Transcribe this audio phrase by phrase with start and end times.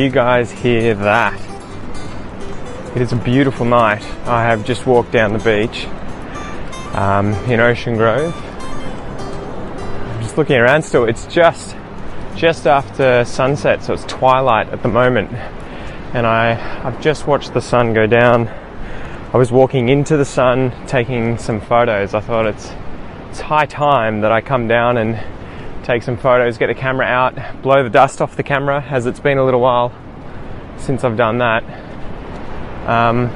[0.00, 1.38] You guys hear that?
[2.96, 4.02] It is a beautiful night.
[4.26, 5.84] I have just walked down the beach
[6.94, 8.34] um, in Ocean Grove.
[8.34, 11.04] I'm just looking around still.
[11.04, 11.76] It's just
[12.34, 15.32] just after sunset, so it's twilight at the moment.
[16.14, 18.48] And I, I've just watched the sun go down.
[18.48, 22.14] I was walking into the sun, taking some photos.
[22.14, 22.72] I thought it's
[23.28, 25.16] it's high time that I come down and
[25.84, 29.20] take some photos, get the camera out, blow the dust off the camera, as it's
[29.20, 29.92] been a little while
[30.78, 31.62] since I've done that.
[32.88, 33.26] Um,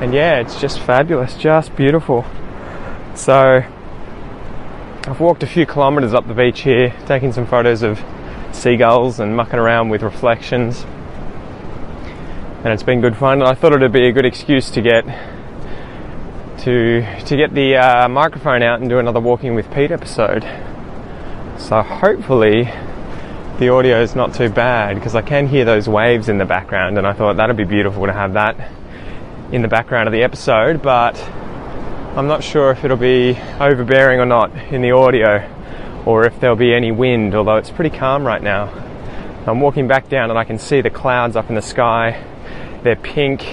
[0.00, 2.24] and yeah, it's just fabulous, just beautiful.
[3.14, 3.64] So
[5.06, 8.02] I've walked a few kilometres up the beach here, taking some photos of
[8.52, 10.84] seagulls and mucking around with reflections.
[12.64, 13.42] And it's been good fun.
[13.42, 15.04] I thought it'd be a good excuse to get
[16.64, 20.44] to to get the uh, microphone out and do another Walking with Pete episode.
[21.58, 22.64] So hopefully
[23.58, 26.98] the audio is not too bad because I can hear those waves in the background,
[26.98, 28.56] and I thought that'd be beautiful to have that
[29.50, 30.82] in the background of the episode.
[30.82, 31.18] But
[32.16, 35.44] I'm not sure if it'll be overbearing or not in the audio,
[36.04, 37.34] or if there'll be any wind.
[37.34, 38.72] Although it's pretty calm right now.
[39.46, 42.22] I'm walking back down and I can see the clouds up in the sky.
[42.82, 43.46] They're pink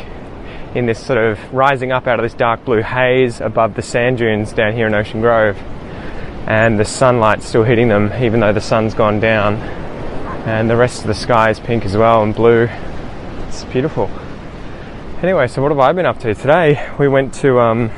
[0.73, 4.17] in this sort of rising up out of this dark blue haze above the sand
[4.17, 5.57] dunes down here in Ocean Grove.
[6.47, 9.55] And the sunlight's still hitting them, even though the sun's gone down.
[10.45, 12.69] And the rest of the sky is pink as well and blue.
[13.47, 14.09] It's beautiful.
[15.21, 16.91] Anyway, so what have I been up to today?
[16.99, 17.91] We went to um,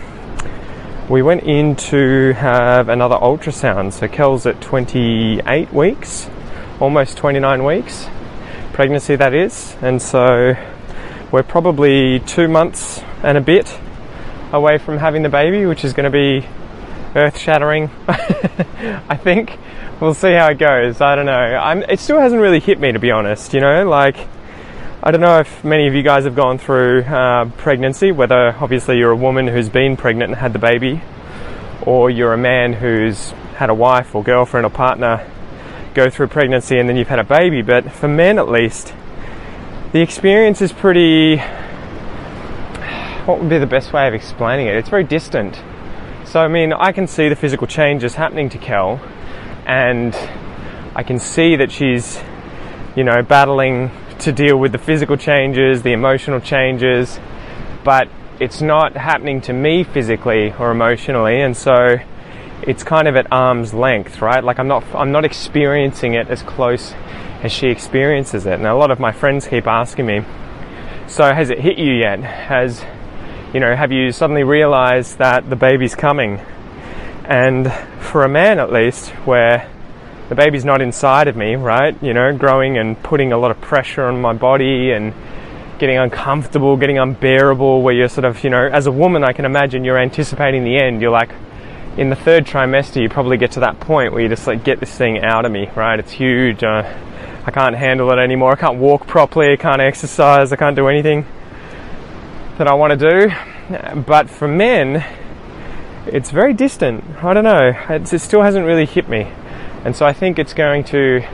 [1.10, 3.94] we went in to have another ultrasound.
[3.94, 6.30] So Kel's at 28 weeks,
[6.80, 8.08] almost 29 weeks,
[8.73, 10.56] pregnancy that is, and so
[11.32, 13.80] we're probably two months and a bit
[14.52, 16.48] away from having the baby, which is going to be
[17.15, 17.89] earth shattering.
[18.08, 19.58] I think
[19.99, 21.02] we'll see how it goes.
[21.02, 21.31] I don't know.
[21.31, 23.53] I'm, it still hasn't really hit me to be honest.
[23.53, 24.17] You know, like
[25.02, 28.98] I don't know if many of you guys have gone through uh, pregnancy, whether obviously
[28.98, 31.02] you're a woman who's been pregnant and had the baby,
[31.83, 35.25] or you're a man who's had a wife or girlfriend or partner
[35.93, 37.61] go through pregnancy and then you've had a baby.
[37.61, 38.93] But for men at least,
[39.93, 41.37] the experience is pretty.
[43.25, 44.75] What would be the best way of explaining it?
[44.75, 45.59] It's very distant.
[46.36, 49.00] So, I mean, I can see the physical changes happening to Kel,
[49.66, 50.14] and
[50.94, 52.22] I can see that she's,
[52.94, 57.22] you know, battling to deal with the physical changes, the emotional changes,
[57.86, 58.10] but
[58.42, 62.00] it's not happening to me physically or emotionally, and so
[62.64, 64.44] it's kind of at arm's length, right?
[64.44, 66.92] Like I'm not I'm not experiencing it as close
[67.44, 68.56] as she experiences it.
[68.56, 70.26] And a lot of my friends keep asking me,
[71.08, 72.20] "So has it hit you yet?
[72.20, 72.84] Has
[73.55, 76.42] you know, have you suddenly realized that the baby's coming?"
[77.23, 77.71] And
[78.02, 79.71] for a man at least, where
[80.27, 81.95] the baby's not inside of me, right?
[82.04, 85.14] You know, growing and putting a lot of pressure on my body and
[85.80, 89.45] getting uncomfortable, getting unbearable, where you're sort of, you know, as a woman, I can
[89.45, 91.02] imagine you're anticipating the end.
[91.02, 91.32] You're like,
[91.98, 94.82] in the third trimester, you probably get to that point where you just like get
[94.82, 95.98] this thing out of me, right?
[95.98, 96.61] It's huge.
[96.61, 96.83] Uh,
[97.45, 98.52] I can't handle it anymore.
[98.52, 99.54] I can't walk properly.
[99.54, 100.52] I can't exercise.
[100.52, 101.26] I can't do anything
[102.58, 104.02] that I want to do.
[104.02, 105.04] But for men,
[106.08, 107.04] it's very distant.
[107.23, 107.73] I don't know.
[107.89, 109.32] It's, it still hasn't really hit me,
[109.83, 111.26] and so I think it's going to.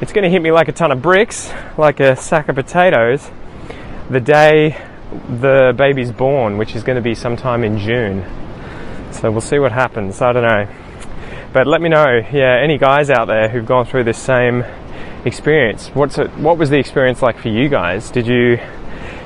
[0.00, 3.32] It's going to hit me like a ton of bricks, like a sack of potatoes,
[4.08, 4.80] the day
[5.40, 8.24] the baby's born, which is going to be sometime in June.
[9.12, 10.20] So we'll see what happens.
[10.20, 10.68] I don't know.
[11.52, 14.64] But let me know, yeah, any guys out there who've gone through this same
[15.24, 15.88] experience.
[15.88, 18.10] What's it, what was the experience like for you guys?
[18.10, 18.58] Did you,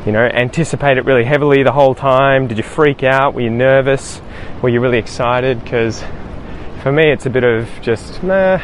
[0.07, 2.49] you know, anticipate it really heavily the whole time?
[2.49, 3.35] Did you freak out?
[3.35, 4.21] Were you nervous?
[4.63, 5.63] Were you really excited?
[5.63, 6.03] Because
[6.83, 8.61] for me, it's a bit of just, nah,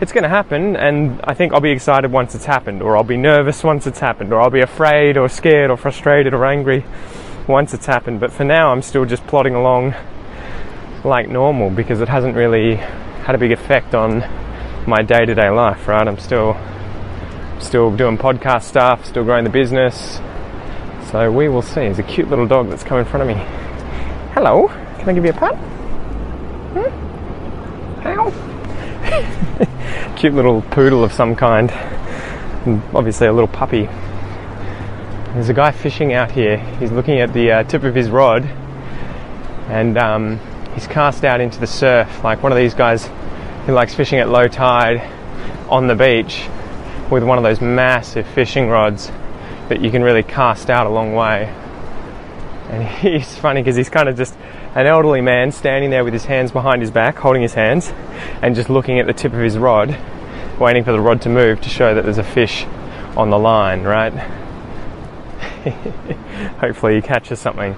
[0.00, 3.04] it's going to happen, and I think I'll be excited once it's happened, or I'll
[3.04, 6.84] be nervous once it's happened, or I'll be afraid, or scared, or frustrated, or angry
[7.46, 8.20] once it's happened.
[8.20, 9.94] But for now, I'm still just plodding along
[11.04, 14.20] like normal because it hasn't really had a big effect on
[14.86, 16.56] my day-to-day life right i'm still
[17.58, 20.18] still doing podcast stuff still growing the business
[21.10, 21.80] so we will see.
[21.80, 23.42] There's a cute little dog that's come in front of me.
[24.34, 24.68] Hello.
[24.98, 25.56] Can i give you a pat?
[26.74, 28.06] Hmm?
[28.06, 28.30] Ow.
[30.16, 31.72] cute little poodle of some kind.
[32.94, 33.88] Obviously a little puppy.
[35.34, 36.58] There's a guy fishing out here.
[36.78, 38.44] He's looking at the uh, tip of his rod.
[39.68, 40.38] And um,
[40.74, 43.10] he's cast out into the surf, like one of these guys
[43.66, 45.02] who likes fishing at low tide
[45.68, 46.46] on the beach
[47.10, 49.10] with one of those massive fishing rods
[49.70, 51.44] that you can really cast out a long way.
[52.68, 54.36] And he's funny because he's kind of just
[54.74, 57.92] an elderly man standing there with his hands behind his back, holding his hands,
[58.42, 59.96] and just looking at the tip of his rod,
[60.58, 62.64] waiting for the rod to move to show that there's a fish
[63.16, 64.12] on the line, right?
[66.58, 67.76] Hopefully, he catches something.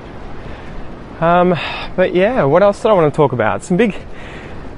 [1.20, 1.54] Um,
[1.94, 3.62] but yeah, what else did I want to talk about?
[3.62, 3.94] Some big,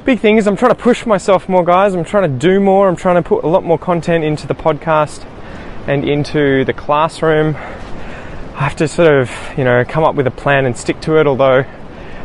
[0.05, 0.49] big things.
[0.49, 1.95] I'm trying to push myself more, guys.
[1.95, 2.89] I'm trying to do more.
[2.89, 5.25] I'm trying to put a lot more content into the podcast
[5.87, 7.57] and into the classroom.
[7.57, 11.19] I have to sort of, you know, come up with a plan and stick to
[11.19, 11.27] it.
[11.27, 11.65] Although,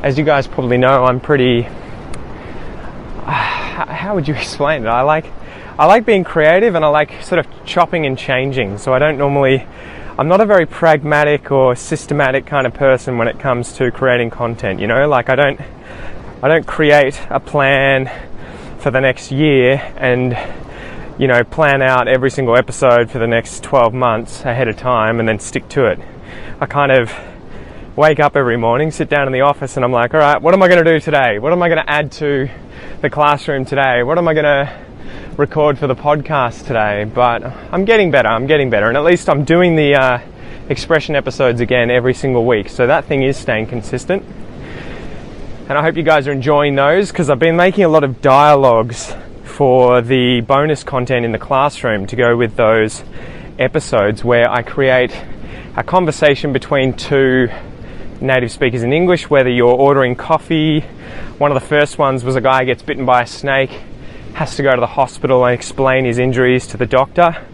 [0.04, 1.62] as you guys probably know, I'm pretty.
[3.24, 4.88] how would you explain it?
[4.88, 5.26] I like,
[5.78, 8.78] I like being creative and I like sort of chopping and changing.
[8.78, 9.66] So I don't normally
[10.20, 14.32] I'm not a very pragmatic or systematic kind of person when it comes to creating
[14.32, 14.82] content.
[14.82, 15.62] You know, like I don't
[16.44, 18.12] I don't create a plan
[18.80, 20.34] for the next year and
[21.20, 25.20] you know plan out every single episode for the next 12 months ahead of time
[25.20, 26.00] and then stick to it.
[26.62, 27.12] I kind of
[27.98, 30.54] wake up every morning, sit down in the office, and I'm like, all right, what
[30.54, 31.38] am I going to do today?
[31.38, 32.50] What am I going to add to
[33.02, 34.02] the classroom today?
[34.02, 34.86] What am I going to
[35.36, 38.30] record for the podcast today, but I'm getting better.
[38.30, 40.20] I'm getting better, and at least I'm doing the uh,
[40.70, 42.70] expression episodes again every single week.
[42.70, 44.24] So that thing is staying consistent.
[45.68, 48.22] And I hope you guys are enjoying those because I've been making a lot of
[48.22, 49.14] dialogues
[49.60, 53.04] for the bonus content in the classroom to go with those
[53.60, 55.12] episodes where I create
[55.76, 57.50] a conversation between two
[58.22, 60.80] native speakers in English, whether you're ordering coffee.
[61.40, 63.72] One of the first ones was a guy gets bitten by a snake
[64.36, 67.46] has to go to the hospital and explain his injuries to the doctor.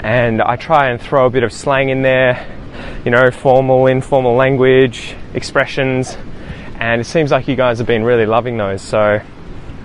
[0.00, 2.42] And I try and throw a bit of slang in there,
[3.04, 6.16] you know, formal, informal language, expressions.
[6.80, 8.80] And it seems like you guys have been really loving those.
[8.80, 9.20] So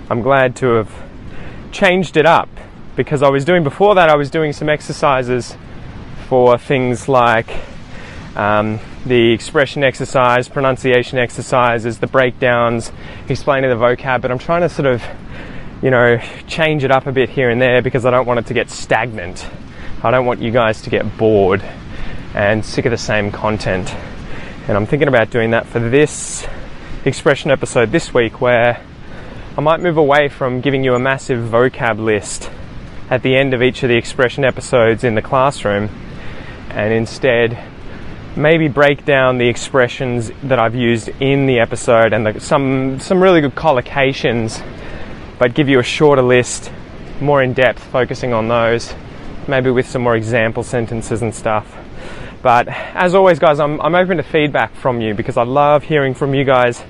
[0.08, 1.09] I'm glad to have
[1.72, 2.48] changed it up
[2.96, 5.56] because I was doing before that, I was doing some exercises
[6.28, 7.50] for things like
[8.36, 12.92] um, the expression exercise, pronunciation exercises, the breakdowns,
[13.28, 14.20] explaining the vocab.
[14.20, 15.02] But I'm trying to sort of
[15.82, 18.46] you know, change it up a bit here and there because I don't want it
[18.46, 19.48] to get stagnant.
[20.02, 21.62] I don't want you guys to get bored
[22.34, 23.94] and sick of the same content.
[24.68, 26.46] And I'm thinking about doing that for this
[27.04, 28.84] expression episode this week where
[29.60, 32.50] I might move away from giving you a massive vocab list
[33.10, 35.90] at the end of each of the expression episodes in the classroom
[36.70, 37.62] and instead
[38.34, 43.22] maybe break down the expressions that I've used in the episode and the, some some
[43.22, 44.64] really good collocations
[45.38, 46.72] but give you a shorter list,
[47.20, 48.94] more in depth, focusing on those,
[49.46, 51.76] maybe with some more example sentences and stuff.
[52.40, 56.14] But as always, guys, I'm, I'm open to feedback from you because I love hearing
[56.14, 56.82] from you guys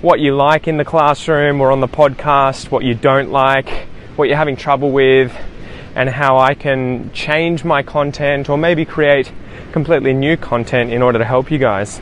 [0.00, 3.68] what you like in the classroom or on the podcast, what you don't like,
[4.16, 5.32] what you're having trouble with,
[5.94, 9.30] and how I can change my content or maybe create
[9.72, 12.00] completely new content in order to help you guys.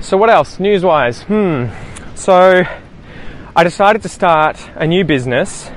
[0.00, 0.60] So, what else?
[0.60, 1.66] News wise, hmm.
[2.14, 2.64] So,
[3.56, 5.70] I decided to start a new business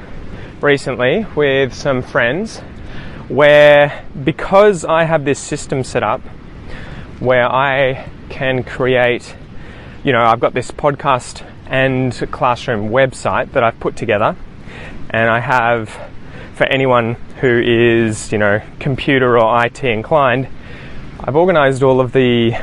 [0.61, 2.59] recently with some friends
[3.27, 6.21] where because I have this system set up
[7.19, 9.35] where I can create,
[10.03, 14.35] you know, I've got this podcast and classroom website that I've put together
[15.09, 15.89] and I have
[16.55, 20.47] for anyone who is, you know, computer or IT inclined,
[21.19, 22.53] I've organized all of the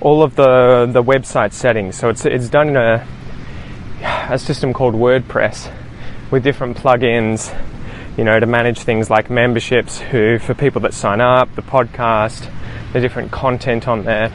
[0.00, 1.96] all of the the website settings.
[1.96, 3.06] So it's it's done in a
[4.30, 5.72] a system called WordPress
[6.30, 7.54] with different plugins,
[8.16, 12.50] you know, to manage things like memberships, who for people that sign up, the podcast,
[12.92, 14.32] the different content on there.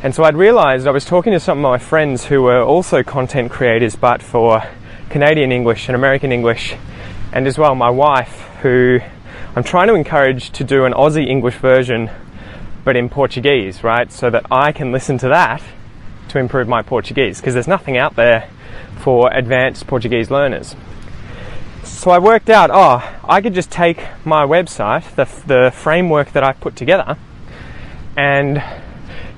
[0.00, 3.02] And so I'd realized I was talking to some of my friends who were also
[3.02, 4.62] content creators, but for
[5.10, 6.76] Canadian English and American English,
[7.32, 9.00] and as well my wife, who
[9.56, 12.10] I'm trying to encourage to do an Aussie English version,
[12.84, 14.12] but in Portuguese, right?
[14.12, 15.62] So that I can listen to that
[16.28, 18.48] to improve my Portuguese, because there's nothing out there
[18.98, 20.76] for advanced Portuguese learners.
[21.82, 26.44] So I worked out, oh, I could just take my website, the, the framework that
[26.44, 27.16] I put together,
[28.16, 28.62] and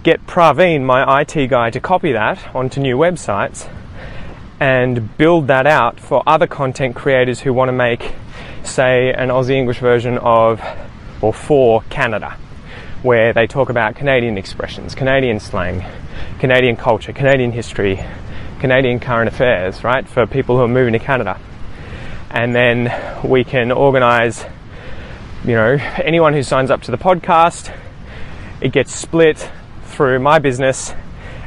[0.03, 3.69] get Praveen, my IT guy, to copy that onto new websites
[4.59, 8.15] and build that out for other content creators who want to make,
[8.63, 10.63] say, an Aussie English version of
[11.21, 12.37] or for Canada,
[13.03, 15.85] where they talk about Canadian expressions, Canadian slang,
[16.39, 18.03] Canadian culture, Canadian history,
[18.59, 21.39] Canadian current affairs, right, for people who are moving to Canada.
[22.31, 22.93] And then
[23.23, 24.45] we can organize,
[25.45, 27.75] you know, anyone who signs up to the podcast,
[28.61, 29.51] it gets split
[29.91, 30.95] through my business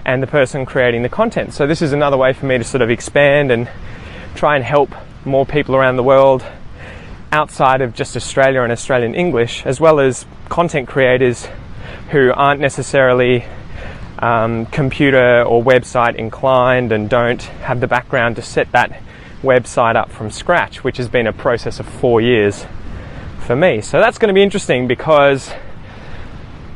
[0.05, 1.53] and the person creating the content.
[1.53, 3.69] So this is another way for me to sort of expand and
[4.35, 4.93] try and help
[5.25, 6.43] more people around the world
[7.31, 11.47] outside of just Australia and Australian English, as well as content creators
[12.11, 13.45] who aren't necessarily
[14.19, 19.01] um, computer or website inclined and don't have the background to set that
[19.41, 22.65] website up from scratch, which has been a process of four years.
[23.43, 23.81] for me.
[23.81, 25.51] So that's going to be interesting because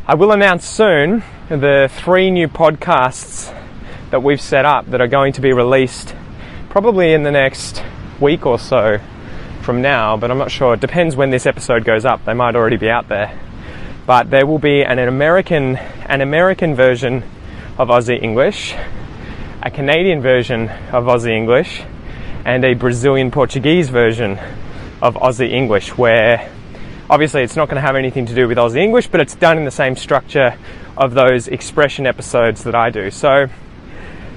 [0.06, 3.54] I will announce soon the three new podcasts
[4.12, 6.14] that we've set up that are going to be released
[6.70, 7.82] probably in the next
[8.20, 9.00] week or so
[9.62, 10.74] from now, but I'm not sure.
[10.74, 12.26] It depends when this episode goes up.
[12.26, 13.40] They might already be out there.
[14.06, 17.24] But there will be an, American an American version
[17.78, 18.76] of Aussie English,
[19.64, 21.82] a Canadian version of Aussie English,
[22.44, 24.38] and a Brazilian Portuguese version
[25.02, 26.52] of Aussie English where
[27.10, 29.58] obviously it's not going to have anything to do with Aussie English, but it's done
[29.58, 30.58] in the same structure
[30.98, 33.12] of those expression episodes that I do.
[33.12, 33.48] So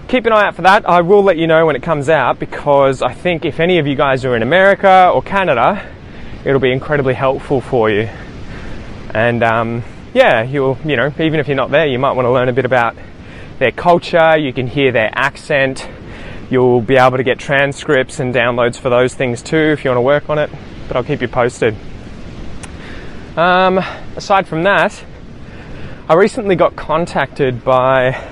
[0.08, 0.88] keep an eye out for that.
[0.88, 3.86] I will let you know when it comes out because I think if any of
[3.86, 5.88] you guys are in America or Canada,
[6.44, 8.08] it'll be incredibly helpful for you.
[9.14, 9.82] And um,
[10.14, 12.52] yeah, you'll, you know, even if you're not there, you might want to learn a
[12.52, 12.96] bit about
[13.58, 14.36] their culture.
[14.36, 15.88] You can hear their accent.
[16.50, 19.98] You'll be able to get transcripts and downloads for those things too if you want
[19.98, 20.50] to work on it.
[20.88, 21.76] But I'll keep you posted.
[23.40, 23.78] Um,
[24.16, 25.02] aside from that,
[26.10, 28.22] I recently got contacted by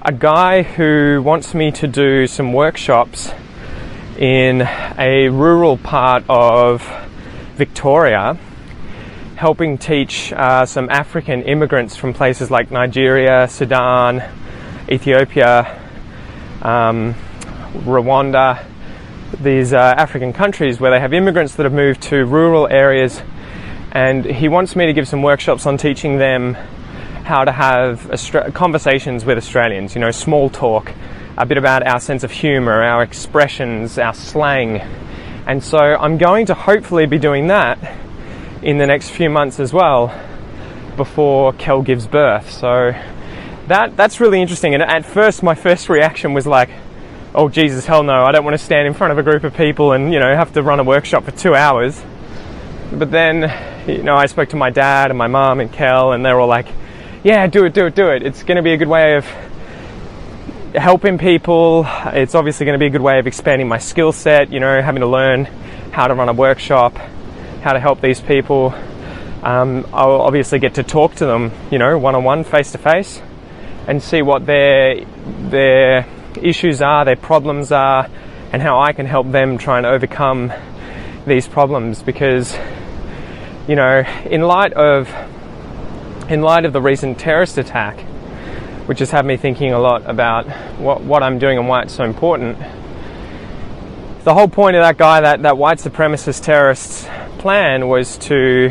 [0.00, 3.32] a guy who wants me to do some workshops
[4.16, 4.62] in
[4.96, 6.88] a rural part of
[7.56, 8.38] Victoria,
[9.34, 14.22] helping teach uh, some African immigrants from places like Nigeria, Sudan,
[14.88, 15.62] Ethiopia,
[16.62, 17.16] um,
[17.72, 18.64] Rwanda,
[19.40, 23.20] these uh, African countries where they have immigrants that have moved to rural areas.
[23.92, 26.54] And he wants me to give some workshops on teaching them
[27.24, 28.10] how to have
[28.54, 30.90] conversations with Australians, you know, small talk,
[31.36, 34.80] a bit about our sense of humour, our expressions, our slang.
[35.46, 37.78] And so I'm going to hopefully be doing that
[38.62, 40.18] in the next few months as well
[40.96, 42.50] before Kel gives birth.
[42.50, 42.92] So
[43.68, 44.72] that that's really interesting.
[44.72, 46.70] And at first my first reaction was like,
[47.34, 49.54] oh Jesus, hell no, I don't want to stand in front of a group of
[49.54, 52.02] people and, you know, have to run a workshop for two hours.
[52.92, 56.24] But then, you know, I spoke to my dad and my mom and Kel and
[56.24, 56.66] they're all like,
[57.24, 58.22] yeah, do it, do it, do it.
[58.22, 59.26] It's going to be a good way of
[60.74, 61.86] helping people.
[62.06, 64.80] It's obviously going to be a good way of expanding my skill set, you know,
[64.80, 65.44] having to learn
[65.92, 66.96] how to run a workshop,
[67.62, 68.74] how to help these people.
[69.42, 72.78] Um, I'll obviously get to talk to them, you know, one on one, face to
[72.78, 73.20] face,
[73.88, 75.04] and see what their
[75.50, 76.06] their
[76.40, 78.08] issues are, their problems are,
[78.52, 80.52] and how I can help them try and overcome
[81.26, 82.02] these problems.
[82.02, 82.56] Because,
[83.68, 85.08] you know, in light of
[86.28, 88.00] in light of the recent terrorist attack,
[88.86, 90.46] which has had me thinking a lot about
[90.78, 92.58] what, what I'm doing and why it's so important.
[94.24, 97.06] The whole point of that guy, that, that white supremacist terrorist's
[97.38, 98.70] plan was to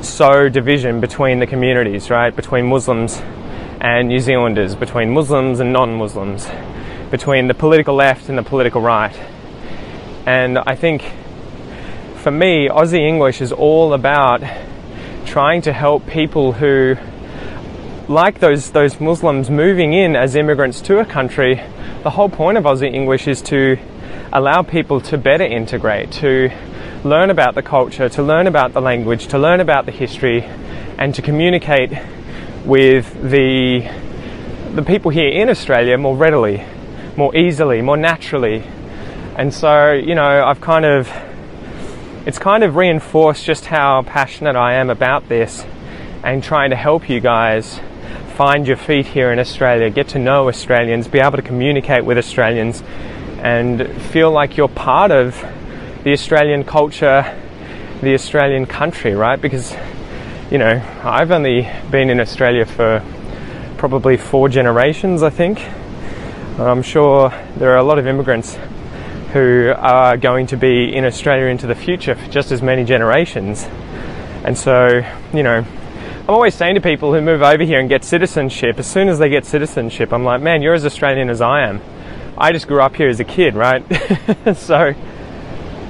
[0.00, 2.34] sow division between the communities, right?
[2.34, 3.20] Between Muslims
[3.80, 6.48] and New Zealanders, between Muslims and non Muslims,
[7.10, 9.14] between the political left and the political right.
[10.26, 11.04] And I think
[12.28, 14.42] for me, Aussie English is all about
[15.24, 16.94] trying to help people who,
[18.06, 21.54] like those, those Muslims moving in as immigrants to a country,
[22.02, 23.78] the whole point of Aussie English is to
[24.30, 26.50] allow people to better integrate, to
[27.02, 30.42] learn about the culture, to learn about the language, to learn about the history,
[30.98, 31.92] and to communicate
[32.66, 33.90] with the,
[34.74, 36.62] the people here in Australia more readily,
[37.16, 38.62] more easily, more naturally.
[39.34, 41.10] And so, you know, I've kind of
[42.28, 45.64] it's kind of reinforced just how passionate I am about this
[46.22, 47.80] and trying to help you guys
[48.36, 52.18] find your feet here in Australia, get to know Australians, be able to communicate with
[52.18, 52.82] Australians,
[53.38, 55.42] and feel like you're part of
[56.04, 57.34] the Australian culture,
[58.02, 59.40] the Australian country, right?
[59.40, 59.74] Because,
[60.50, 63.02] you know, I've only been in Australia for
[63.78, 65.66] probably four generations, I think.
[66.58, 68.58] I'm sure there are a lot of immigrants
[69.32, 73.64] who are going to be in Australia into the future for just as many generations.
[74.44, 75.02] And so,
[75.34, 75.58] you know,
[76.28, 79.18] I'm always saying to people who move over here and get citizenship, as soon as
[79.18, 81.80] they get citizenship, I'm like, man, you're as Australian as I am.
[82.38, 83.84] I just grew up here as a kid, right?
[84.56, 84.94] so,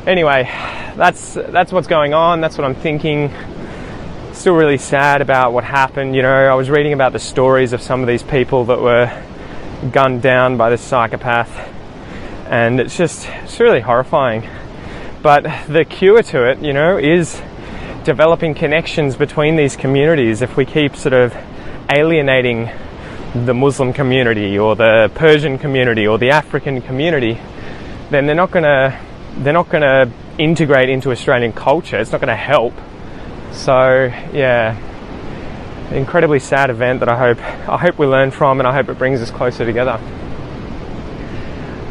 [0.06, 0.44] anyway,
[0.96, 2.40] that's that's what's going on.
[2.40, 3.32] That's what I'm thinking.
[4.32, 6.16] Still really sad about what happened.
[6.16, 9.24] You know, I was reading about the stories of some of these people that were
[9.92, 11.77] gunned down by this psychopath
[12.48, 14.48] and it's just it's really horrifying.
[15.22, 17.40] But the cure to it, you know, is
[18.04, 20.42] developing connections between these communities.
[20.42, 21.36] If we keep sort of
[21.90, 22.70] alienating
[23.34, 27.38] the Muslim community or the Persian community or the African community,
[28.10, 28.98] then they're not gonna
[29.38, 31.98] they're not gonna integrate into Australian culture.
[31.98, 32.74] It's not gonna help.
[33.52, 34.76] So yeah,
[35.92, 37.38] incredibly sad event that I hope
[37.68, 40.00] I hope we learn from and I hope it brings us closer together.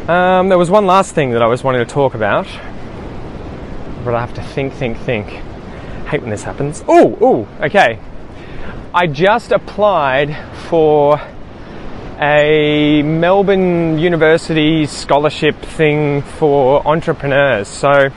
[0.08, 2.46] Um, there was one last thing that I was wanting to talk about,
[4.06, 5.26] but I have to think, think, think.
[6.06, 6.82] hate when this happens.
[6.88, 7.98] Oh, oh, okay.
[8.94, 10.34] I just applied
[10.70, 11.20] for
[12.18, 17.68] a Melbourne University scholarship thing for entrepreneurs.
[17.68, 18.08] So,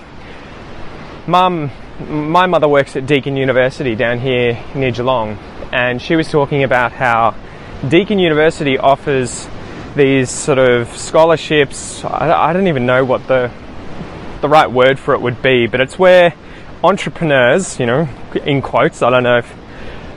[1.28, 1.72] mum,
[2.08, 5.38] my mother works at Deakin University down here near Geelong,
[5.74, 7.36] and she was talking about how
[7.86, 9.50] Deakin University offers
[9.96, 12.04] these sort of scholarships.
[12.04, 13.52] I, I don't even know what the
[14.42, 16.34] the right word for it would be, but it's where
[16.84, 18.10] entrepreneurs, you know,
[18.44, 19.54] in quotes, I don't know if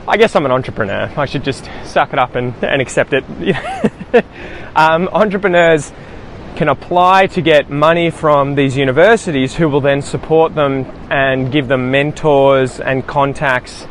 [0.07, 1.11] I guess I'm an entrepreneur.
[1.15, 3.23] I should just suck it up and, and accept it.
[4.75, 5.91] um, entrepreneurs
[6.55, 11.67] can apply to get money from these universities who will then support them and give
[11.67, 13.85] them mentors and contacts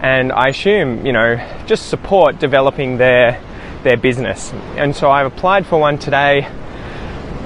[0.00, 3.40] and I assume, you know, just support developing their
[3.86, 4.52] their business.
[4.76, 6.42] And so I've applied for one today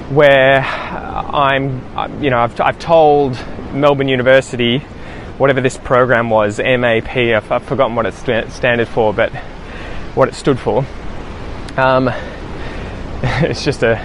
[0.09, 1.81] where I'm,
[2.21, 3.37] you know, I've, I've told
[3.73, 4.79] Melbourne University
[5.37, 9.31] whatever this program was, MAP, I've, I've forgotten what it st- standed for, but
[10.13, 10.85] what it stood for.
[11.77, 12.09] Um,
[13.23, 14.03] it's just a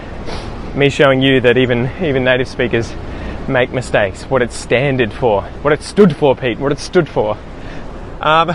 [0.75, 2.95] me showing you that even even native speakers
[3.49, 4.25] make mistakes.
[4.25, 7.37] What it standed for, what it stood for, Pete, what it stood for.
[8.21, 8.55] Um,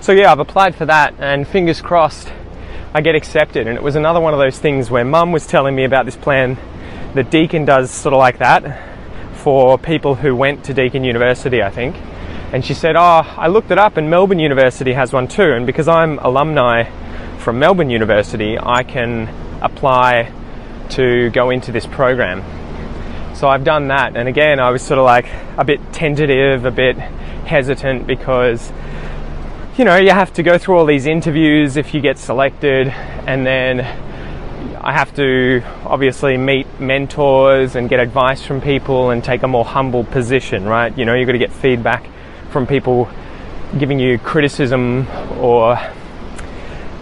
[0.00, 2.32] so yeah, I've applied for that, and fingers crossed,
[2.94, 3.66] I get accepted.
[3.66, 6.16] And it was another one of those things where Mum was telling me about this
[6.16, 6.58] plan
[7.14, 8.90] that Deakin does, sort of like that
[9.34, 11.96] for people who went to Deakin University, I think.
[12.52, 15.52] And she said, Oh, I looked it up and Melbourne University has one too.
[15.52, 16.84] And because I'm alumni
[17.38, 19.28] from Melbourne University, I can
[19.62, 20.30] apply
[20.90, 22.44] to go into this program.
[23.34, 24.16] So I've done that.
[24.16, 28.70] And again, I was sort of like a bit tentative, a bit hesitant because,
[29.76, 32.88] you know, you have to go through all these interviews if you get selected.
[32.88, 33.80] And then
[34.80, 39.64] I have to obviously meet mentors and get advice from people and take a more
[39.64, 40.96] humble position, right?
[40.98, 42.06] You know, you've got to get feedback
[42.50, 43.08] from people
[43.78, 45.08] giving you criticism
[45.38, 45.78] or,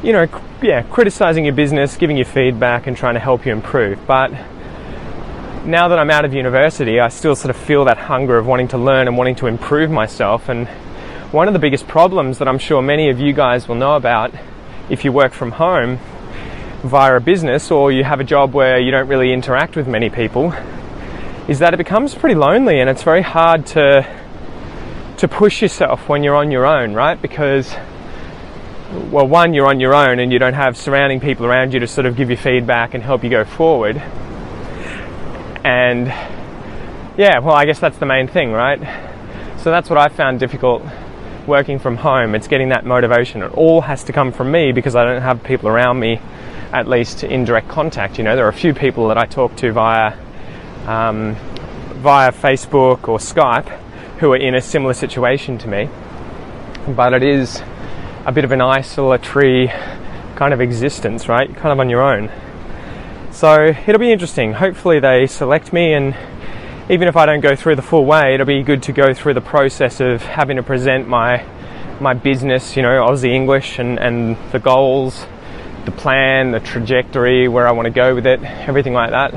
[0.04, 0.28] you know,
[0.62, 3.98] yeah, criticizing your business, giving you feedback and trying to help you improve.
[4.06, 4.30] But
[5.64, 8.68] now that I'm out of university, I still sort of feel that hunger of wanting
[8.68, 10.48] to learn and wanting to improve myself.
[10.48, 10.68] And
[11.32, 14.34] one of the biggest problems that I'm sure many of you guys will know about
[14.88, 16.00] if you work from home
[16.82, 20.10] via a business or you have a job where you don't really interact with many
[20.10, 20.52] people
[21.46, 24.04] is that it becomes pretty lonely and it's very hard to
[25.18, 27.20] to push yourself when you're on your own, right?
[27.20, 27.72] Because
[29.12, 31.86] well, one, you're on your own and you don't have surrounding people around you to
[31.86, 33.98] sort of give you feedback and help you go forward.
[35.62, 36.08] And
[37.16, 38.80] yeah, well, I guess that's the main thing, right?
[39.58, 40.82] So that's what I found difficult
[41.46, 42.34] working from home.
[42.34, 43.42] It's getting that motivation.
[43.42, 46.20] It all has to come from me because I don't have people around me
[46.72, 48.18] at least in direct contact.
[48.18, 50.16] You know, there are a few people that I talk to via
[50.86, 51.36] um,
[51.96, 53.68] via Facebook or Skype
[54.18, 55.88] who are in a similar situation to me,
[56.88, 57.62] but it is
[58.26, 59.68] a bit of an isolatory
[60.36, 61.48] kind of existence, right?
[61.48, 62.30] You're kind of on your own.
[63.30, 64.54] So it'll be interesting.
[64.54, 66.14] Hopefully, they select me, and
[66.90, 69.34] even if I don't go through the full way, it'll be good to go through
[69.34, 71.46] the process of having to present my
[72.00, 75.26] my business, you know, Aussie English and, and the goals
[75.84, 79.34] the plan, the trajectory, where I want to go with it, everything like that.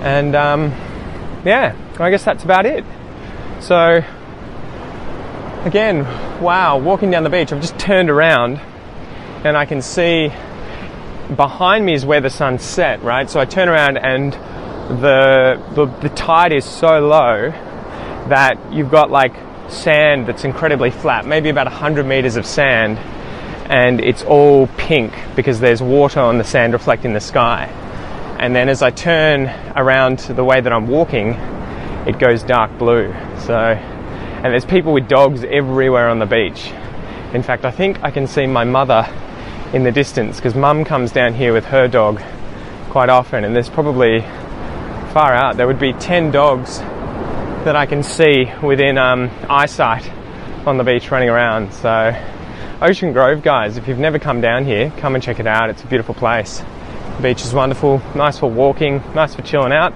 [0.00, 0.70] And um,
[1.44, 2.84] yeah, I guess that's about it.
[3.60, 4.02] So,
[5.64, 6.04] again,
[6.40, 8.60] wow, walking down the beach, I've just turned around
[9.44, 10.32] and I can see
[11.34, 13.28] behind me is where the sun set, right?
[13.28, 14.34] So I turn around and
[14.88, 17.50] the, the, the tide is so low
[18.28, 19.34] that you've got like
[19.70, 22.98] sand that's incredibly flat, maybe about 100 meters of sand
[23.72, 27.66] and it's all pink because there's water on the sand reflecting the sky.
[28.38, 31.30] And then as I turn around to the way that I'm walking,
[32.06, 33.12] it goes dark blue.
[33.46, 36.70] So, and there's people with dogs everywhere on the beach.
[37.32, 39.08] In fact, I think I can see my mother
[39.72, 42.20] in the distance because mum comes down here with her dog
[42.90, 44.20] quite often, and there's probably
[45.12, 50.10] far out, there would be 10 dogs that I can see within um, eyesight
[50.66, 51.72] on the beach running around.
[51.74, 52.16] So,
[52.80, 55.68] Ocean Grove, guys, if you've never come down here, come and check it out.
[55.68, 56.62] It's a beautiful place.
[57.16, 59.92] The beach is wonderful, nice for walking, nice for chilling out.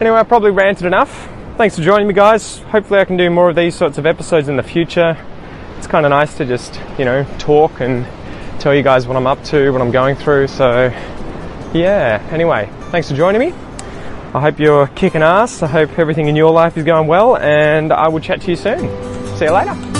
[0.00, 1.28] Anyway, I probably ranted enough.
[1.56, 2.58] Thanks for joining me, guys.
[2.58, 5.16] Hopefully, I can do more of these sorts of episodes in the future.
[5.78, 8.06] It's kind of nice to just, you know, talk and
[8.60, 10.48] tell you guys what I'm up to, what I'm going through.
[10.48, 10.88] So,
[11.72, 13.63] yeah, anyway, thanks for joining me.
[14.34, 15.62] I hope you're kicking ass.
[15.62, 18.56] I hope everything in your life is going well, and I will chat to you
[18.56, 18.80] soon.
[19.36, 19.93] See you later.